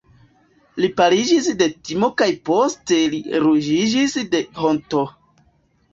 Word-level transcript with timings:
Li 0.83 0.87
paliĝis 1.01 1.49
de 1.59 1.67
timo 1.89 2.09
kaj 2.21 2.29
poste 2.51 2.99
li 3.15 3.21
ruĝiĝis 3.47 4.17
de 4.33 4.45
honto. 4.63 5.05